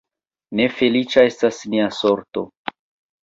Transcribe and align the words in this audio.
Ne 0.59 0.65
feliĉa 0.77 1.25
estas 1.31 1.59
nia 1.73 1.87
sorto! 1.99 2.45